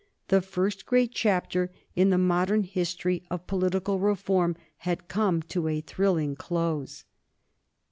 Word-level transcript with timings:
The 0.29 0.41
first 0.41 0.87
great 0.87 1.11
chapter 1.11 1.69
in 1.95 2.09
the 2.09 2.17
modern 2.17 2.63
history 2.63 3.21
of 3.29 3.45
political 3.45 3.99
reform 3.99 4.55
had 4.77 5.07
come 5.07 5.43
to 5.53 5.67
a 5.67 5.81
thrilling 5.81 6.35
close. 6.35 7.05